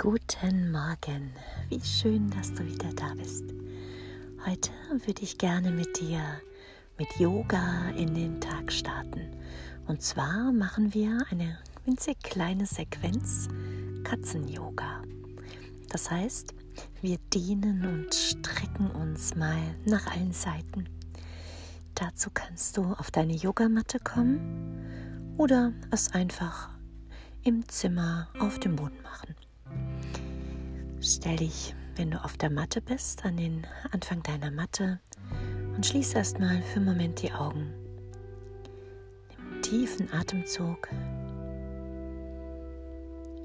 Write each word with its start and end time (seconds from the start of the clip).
Guten 0.00 0.70
Morgen, 0.70 1.32
wie 1.70 1.80
schön, 1.80 2.30
dass 2.30 2.54
du 2.54 2.64
wieder 2.64 2.92
da 2.92 3.14
bist. 3.14 3.42
Heute 4.46 4.70
würde 5.04 5.22
ich 5.22 5.38
gerne 5.38 5.72
mit 5.72 5.98
dir 5.98 6.20
mit 6.96 7.08
Yoga 7.18 7.88
in 7.96 8.14
den 8.14 8.40
Tag 8.40 8.70
starten. 8.70 9.36
Und 9.88 10.00
zwar 10.00 10.52
machen 10.52 10.94
wir 10.94 11.26
eine 11.32 11.58
winzig 11.84 12.16
kleine 12.22 12.64
Sequenz 12.64 13.48
Katzen-Yoga. 14.04 15.02
Das 15.88 16.08
heißt, 16.12 16.54
wir 17.02 17.18
dehnen 17.34 17.84
und 17.84 18.14
strecken 18.14 18.92
uns 18.92 19.34
mal 19.34 19.58
nach 19.84 20.06
allen 20.06 20.32
Seiten. 20.32 20.88
Dazu 21.96 22.30
kannst 22.32 22.76
du 22.76 22.84
auf 22.84 23.10
deine 23.10 23.34
Yogamatte 23.34 23.98
kommen 23.98 25.34
oder 25.36 25.72
es 25.90 26.12
einfach 26.12 26.68
im 27.42 27.68
Zimmer 27.68 28.28
auf 28.38 28.60
dem 28.60 28.76
Boden 28.76 29.02
machen. 29.02 29.34
Stell 31.00 31.36
dich, 31.36 31.74
wenn 31.96 32.10
du 32.10 32.22
auf 32.22 32.36
der 32.36 32.50
Matte 32.50 32.80
bist, 32.80 33.24
an 33.24 33.36
den 33.36 33.66
Anfang 33.92 34.22
deiner 34.22 34.50
Matte 34.50 35.00
und 35.76 35.86
schließ 35.86 36.14
erstmal 36.14 36.60
für 36.62 36.76
einen 36.76 36.86
Moment 36.86 37.22
die 37.22 37.32
Augen. 37.32 37.72
Nimm 39.30 39.52
einen 39.52 39.62
tiefen 39.62 40.12
Atemzug. 40.12 40.88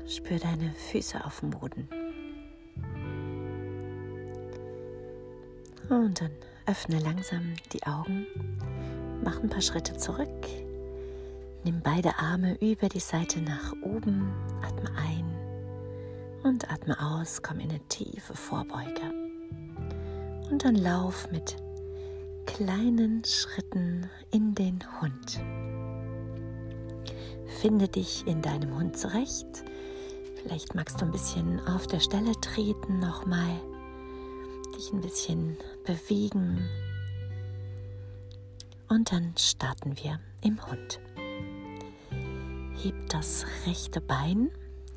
Spür 0.08 0.40
deine 0.40 0.72
Füße 0.92 1.24
auf 1.24 1.40
dem 1.40 1.52
Boden. 1.52 1.88
Und 5.90 6.22
dann 6.22 6.32
öffne 6.66 7.00
langsam 7.00 7.54
die 7.72 7.84
Augen, 7.84 8.26
mach 9.24 9.42
ein 9.42 9.50
paar 9.50 9.62
Schritte 9.62 9.96
zurück, 9.98 10.48
nimm 11.64 11.82
beide 11.82 12.18
Arme 12.18 12.56
über 12.62 12.90
die 12.90 13.00
Seite 13.00 13.42
nach 13.42 13.74
oben, 13.84 14.32
atme 14.64 14.90
ein 14.96 15.13
und 16.44 16.70
atme 16.70 17.00
aus, 17.00 17.42
komm 17.42 17.60
in 17.60 17.70
eine 17.70 17.80
tiefe 17.88 18.36
Vorbeuge. 18.36 19.12
Und 20.52 20.64
dann 20.64 20.76
lauf 20.76 21.30
mit 21.32 21.56
kleinen 22.46 23.24
Schritten 23.26 24.10
in 24.32 24.54
den 24.54 24.80
Hund. 25.02 25.40
Finde 27.62 27.88
dich 27.88 28.28
in 28.28 28.42
deinem 28.42 28.78
Hund 28.78 28.98
zurecht. 28.98 29.64
Vielleicht 30.42 30.76
magst 30.76 31.00
du 31.00 31.06
ein 31.06 31.12
bisschen 31.12 31.60
auf 31.68 31.88
der 31.88 32.00
Stelle 32.00 32.34
treten 32.42 33.00
nochmal, 33.00 33.62
dich 34.76 34.92
ein 34.92 35.02
bisschen 35.02 35.58
bewegen. 35.86 36.68
Und 38.90 39.12
dann 39.12 39.34
starten 39.38 39.96
wir 39.98 40.20
im 40.42 40.64
Hund. 40.68 41.00
Heb 42.84 43.10
das 43.10 43.46
rechte 43.66 44.02
Bein 44.02 44.52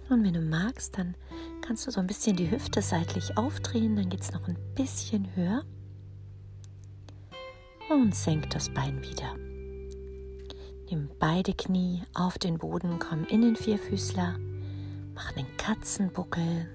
und 0.09 0.25
wenn 0.25 0.35
du 0.35 0.41
magst, 0.41 0.99
dann 0.99 1.15
kannst 1.63 1.87
du 1.87 1.91
so 1.91 2.01
ein 2.01 2.07
bisschen 2.07 2.37
die 2.37 2.51
Hüfte 2.51 2.81
seitlich 2.83 3.37
aufdrehen, 3.37 3.97
dann 3.97 4.09
geht 4.09 4.23
es 4.23 4.33
noch 4.33 4.47
ein 4.47 4.59
bisschen 4.75 5.35
höher. 5.35 5.63
Und 7.91 8.15
senk 8.15 8.51
das 8.51 8.69
Bein 8.69 9.03
wieder. 9.03 9.35
Nimm 10.91 11.09
beide 11.19 11.55
Knie 11.55 12.03
auf 12.15 12.39
den 12.39 12.59
Boden, 12.59 12.99
komm 12.99 13.25
in 13.25 13.43
den 13.43 13.57
Vierfüßler, 13.57 14.37
mach 15.15 15.37
einen 15.37 15.57
Katzenbuckel 15.57 16.69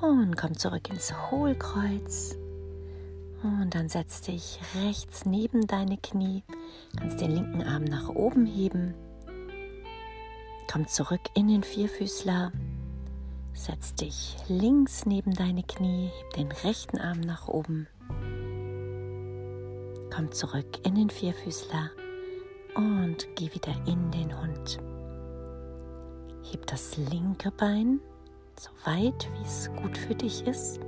und 0.00 0.36
komm 0.36 0.56
zurück 0.58 0.90
ins 0.90 1.12
Hohlkreuz. 1.30 2.36
Und 3.42 3.74
dann 3.74 3.88
setz 3.88 4.22
dich 4.22 4.58
rechts 4.82 5.24
neben 5.24 5.66
deine 5.66 5.98
Knie, 5.98 6.42
kannst 6.98 7.20
den 7.20 7.30
linken 7.30 7.62
Arm 7.62 7.84
nach 7.84 8.08
oben 8.08 8.44
heben 8.44 8.94
Komm 10.70 10.86
zurück 10.88 11.20
in 11.34 11.48
den 11.48 11.62
Vierfüßler. 11.62 12.52
Setz 13.52 13.94
dich 13.94 14.36
links 14.48 15.06
neben 15.06 15.32
deine 15.32 15.62
Knie, 15.62 16.10
heb 16.18 16.32
den 16.34 16.52
rechten 16.52 16.98
Arm 16.98 17.20
nach 17.20 17.48
oben. 17.48 17.86
Komm 20.14 20.32
zurück 20.32 20.84
in 20.84 20.96
den 20.96 21.08
Vierfüßler 21.08 21.90
und 22.74 23.28
geh 23.36 23.52
wieder 23.54 23.74
in 23.86 24.10
den 24.10 24.38
Hund. 24.38 24.78
Heb 26.50 26.66
das 26.66 26.96
linke 26.96 27.50
Bein 27.52 28.00
so 28.58 28.70
weit, 28.84 29.28
wie 29.34 29.44
es 29.44 29.70
gut 29.76 29.96
für 29.96 30.14
dich 30.14 30.46
ist 30.46 30.80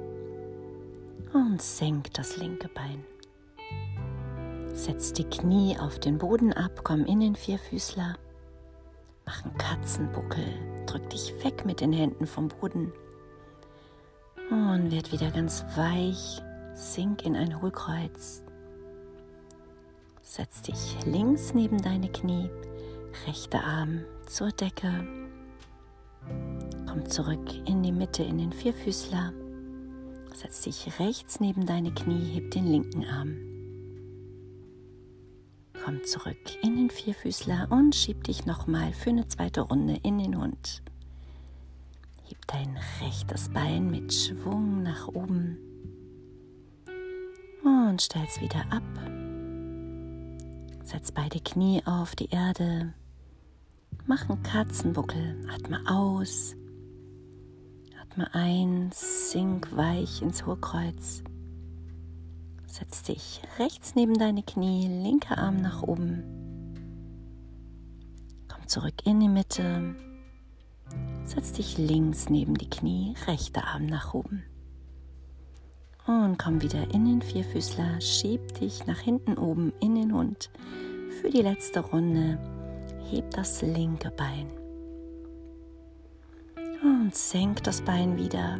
und 1.32 1.62
senk 1.62 2.12
das 2.14 2.36
linke 2.36 2.68
Bein. 2.68 3.04
Setz 4.74 5.12
die 5.12 5.24
Knie 5.24 5.76
auf 5.78 5.98
den 5.98 6.18
Boden 6.18 6.52
ab, 6.52 6.80
komm 6.84 7.04
in 7.04 7.20
den 7.20 7.36
Vierfüßler 7.36 8.16
Mach 9.28 9.44
einen 9.44 9.58
Katzenbuckel. 9.58 10.46
Drück 10.86 11.10
dich 11.10 11.34
weg 11.44 11.66
mit 11.66 11.82
den 11.82 11.92
Händen 11.92 12.26
vom 12.26 12.48
Boden. 12.48 12.94
Und 14.50 14.90
werd 14.90 15.12
wieder 15.12 15.30
ganz 15.30 15.66
weich. 15.76 16.40
Sink 16.72 17.26
in 17.26 17.36
ein 17.36 17.60
Hohlkreuz. 17.60 18.42
Setz 20.22 20.62
dich 20.62 20.96
links 21.04 21.52
neben 21.52 21.82
deine 21.82 22.10
Knie, 22.10 22.48
rechter 23.26 23.62
Arm 23.62 24.00
zur 24.24 24.48
Decke. 24.48 25.06
Komm 26.88 27.04
zurück 27.10 27.54
in 27.66 27.82
die 27.82 27.92
Mitte 27.92 28.22
in 28.22 28.38
den 28.38 28.52
Vierfüßler. 28.54 29.34
Setz 30.32 30.62
dich 30.62 30.98
rechts 30.98 31.38
neben 31.38 31.66
deine 31.66 31.92
Knie, 31.92 32.32
heb 32.32 32.50
den 32.52 32.66
linken 32.66 33.04
Arm. 33.04 33.57
Komm 35.88 36.04
zurück 36.04 36.36
in 36.62 36.76
den 36.76 36.90
Vierfüßler 36.90 37.68
und 37.70 37.94
schieb 37.94 38.22
dich 38.24 38.44
nochmal 38.44 38.92
für 38.92 39.08
eine 39.08 39.26
zweite 39.26 39.62
Runde 39.62 39.98
in 40.02 40.18
den 40.18 40.38
Hund. 40.38 40.82
Heb 42.24 42.46
dein 42.46 42.78
rechtes 43.00 43.48
Bein 43.48 43.90
mit 43.90 44.12
Schwung 44.12 44.82
nach 44.82 45.08
oben 45.08 45.56
und 47.64 48.02
stell's 48.02 48.38
wieder 48.42 48.70
ab. 48.70 48.82
Setz 50.84 51.10
beide 51.10 51.40
Knie 51.40 51.80
auf 51.86 52.14
die 52.14 52.28
Erde. 52.28 52.92
Mach 54.04 54.28
einen 54.28 54.42
Katzenbuckel. 54.42 55.48
Atme 55.50 55.80
aus. 55.88 56.54
Atme 57.98 58.28
ein. 58.34 58.90
Sink 58.92 59.74
weich 59.74 60.20
ins 60.20 60.44
Hohlkreuz. 60.44 61.22
Setz 62.70 63.02
dich 63.02 63.40
rechts 63.58 63.94
neben 63.94 64.18
deine 64.18 64.42
Knie, 64.42 64.86
linker 64.88 65.38
Arm 65.38 65.56
nach 65.62 65.82
oben. 65.82 66.22
Komm 68.46 68.68
zurück 68.68 68.94
in 69.04 69.20
die 69.20 69.28
Mitte. 69.28 69.94
Setz 71.24 71.52
dich 71.52 71.78
links 71.78 72.28
neben 72.28 72.58
die 72.58 72.68
Knie, 72.68 73.14
rechter 73.26 73.66
Arm 73.66 73.86
nach 73.86 74.12
oben. 74.12 74.44
Und 76.06 76.38
komm 76.38 76.60
wieder 76.60 76.92
in 76.92 77.06
den 77.06 77.22
Vierfüßler, 77.22 78.02
schieb 78.02 78.52
dich 78.60 78.86
nach 78.86 78.98
hinten 78.98 79.38
oben 79.38 79.72
in 79.80 79.94
den 79.94 80.12
Hund. 80.12 80.50
Für 81.22 81.30
die 81.30 81.42
letzte 81.42 81.80
Runde 81.80 82.38
heb 83.10 83.30
das 83.30 83.62
linke 83.62 84.10
Bein. 84.10 84.46
Und 86.82 87.14
senk 87.14 87.64
das 87.64 87.80
Bein 87.80 88.18
wieder. 88.18 88.58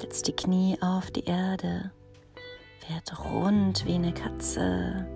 Setz 0.00 0.22
die 0.22 0.32
Knie 0.32 0.76
auf 0.80 1.12
die 1.12 1.24
Erde 1.24 1.92
Werd 2.88 3.24
rund 3.24 3.86
wie 3.86 3.94
eine 3.94 4.12
Katze. 4.12 5.06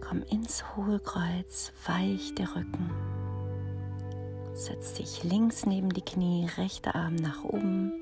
Komm 0.00 0.22
ins 0.30 0.64
Hohlkreuz, 0.76 1.72
weich 1.86 2.34
der 2.34 2.48
Rücken. 2.56 2.90
Setz 4.54 4.94
dich 4.94 5.24
links 5.24 5.66
neben 5.66 5.90
die 5.90 6.02
Knie, 6.02 6.46
rechter 6.56 6.94
Arm 6.94 7.16
nach 7.16 7.44
oben. 7.44 7.92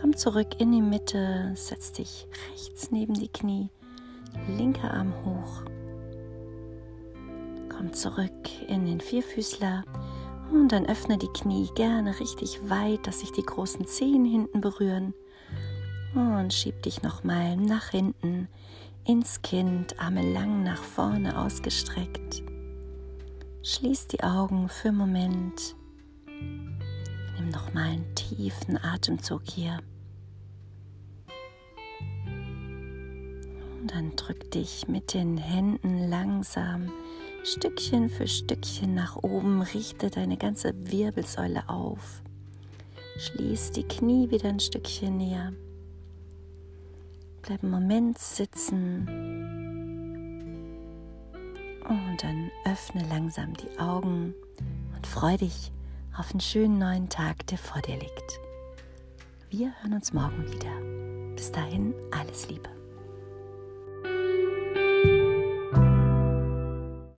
Komm 0.00 0.16
zurück 0.16 0.60
in 0.60 0.70
die 0.72 0.82
Mitte, 0.82 1.52
setz 1.54 1.92
dich 1.92 2.28
rechts 2.50 2.90
neben 2.90 3.14
die 3.14 3.28
Knie, 3.28 3.68
linker 4.48 4.92
Arm 4.92 5.12
hoch. 5.24 5.64
Komm 7.68 7.92
zurück 7.92 8.68
in 8.68 8.86
den 8.86 9.00
Vierfüßler 9.00 9.84
und 10.52 10.70
dann 10.70 10.86
öffne 10.86 11.18
die 11.18 11.28
Knie 11.28 11.68
gerne 11.74 12.20
richtig 12.20 12.68
weit, 12.68 13.06
dass 13.06 13.20
sich 13.20 13.32
die 13.32 13.42
großen 13.42 13.86
Zehen 13.86 14.24
hinten 14.24 14.60
berühren. 14.60 15.14
Und 16.14 16.52
schieb 16.52 16.82
dich 16.82 17.02
nochmal 17.02 17.56
nach 17.56 17.88
hinten 17.88 18.48
ins 19.04 19.40
Kind, 19.42 19.98
Arme 19.98 20.30
lang 20.32 20.62
nach 20.62 20.82
vorne 20.82 21.38
ausgestreckt. 21.38 22.42
Schließ 23.62 24.08
die 24.08 24.22
Augen 24.22 24.68
für 24.68 24.88
einen 24.88 24.98
Moment. 24.98 25.74
Nimm 26.26 27.48
nochmal 27.50 27.90
einen 27.90 28.14
tiefen 28.14 28.76
Atemzug 28.82 29.42
hier. 29.44 29.78
Und 33.80 33.90
dann 33.90 34.14
drück 34.14 34.50
dich 34.50 34.88
mit 34.88 35.14
den 35.14 35.38
Händen 35.38 36.10
langsam 36.10 36.92
Stückchen 37.42 38.08
für 38.08 38.28
Stückchen 38.28 38.94
nach 38.94 39.16
oben. 39.16 39.62
Richte 39.62 40.10
deine 40.10 40.36
ganze 40.36 40.72
Wirbelsäule 40.76 41.68
auf. 41.68 42.22
Schließ 43.18 43.72
die 43.72 43.84
Knie 43.84 44.30
wieder 44.30 44.48
ein 44.48 44.60
Stückchen 44.60 45.16
näher. 45.16 45.52
Bleib 47.42 47.62
einen 47.62 47.72
Moment 47.72 48.18
sitzen 48.18 49.08
und 51.88 52.22
dann 52.22 52.50
öffne 52.64 53.04
langsam 53.08 53.54
die 53.54 53.78
Augen 53.80 54.34
und 54.94 55.06
freu 55.06 55.36
dich 55.36 55.72
auf 56.16 56.30
einen 56.30 56.40
schönen 56.40 56.78
neuen 56.78 57.08
Tag, 57.08 57.46
der 57.48 57.58
vor 57.58 57.82
dir 57.82 57.96
liegt. 57.96 58.40
Wir 59.50 59.72
hören 59.80 59.94
uns 59.94 60.12
morgen 60.12 60.46
wieder. 60.52 61.34
Bis 61.34 61.50
dahin, 61.50 61.94
alles 62.12 62.48
Liebe. 62.48 62.81